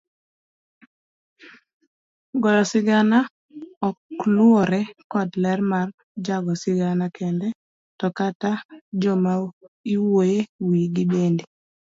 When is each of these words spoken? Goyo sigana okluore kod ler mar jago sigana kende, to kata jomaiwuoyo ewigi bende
Goyo 2.41 2.63
sigana 2.71 3.19
okluore 3.87 4.81
kod 5.11 5.29
ler 5.43 5.59
mar 5.71 5.87
jago 6.25 6.53
sigana 6.63 7.05
kende, 7.17 7.47
to 7.99 8.07
kata 8.17 8.51
jomaiwuoyo 9.01 10.39
ewigi 10.63 11.03
bende 11.11 11.43